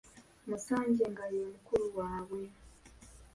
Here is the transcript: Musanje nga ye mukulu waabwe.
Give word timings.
Musanje 0.47 1.05
nga 1.11 1.25
ye 1.33 1.41
mukulu 1.51 1.87
waabwe. 1.97 2.41